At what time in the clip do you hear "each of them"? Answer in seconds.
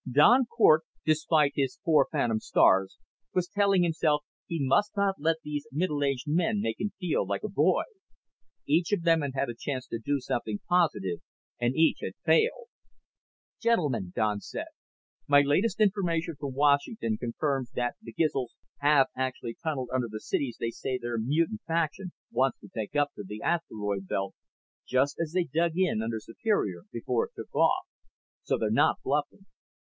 8.65-9.21